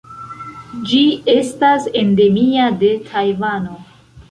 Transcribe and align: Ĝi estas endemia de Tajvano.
Ĝi 0.91 1.01
estas 1.33 1.87
endemia 2.01 2.73
de 2.85 2.91
Tajvano. 3.13 3.79